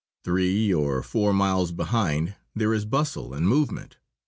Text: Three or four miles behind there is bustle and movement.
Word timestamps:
Three 0.23 0.73
or 0.73 1.03
four 1.03 1.31
miles 1.31 1.71
behind 1.71 2.33
there 2.55 2.73
is 2.73 2.85
bustle 2.85 3.35
and 3.35 3.47
movement. 3.47 3.97